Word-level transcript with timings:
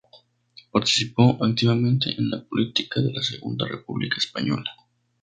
Participó 0.71 1.37
activamente 1.45 2.09
en 2.17 2.31
la 2.31 2.43
política 2.43 2.99
de 3.01 3.13
la 3.13 3.21
Segunda 3.21 3.67
República 3.67 4.17
Española. 4.17 4.71